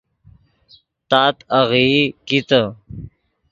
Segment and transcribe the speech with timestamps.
[1.09, 2.61] تات آغیئی کیتے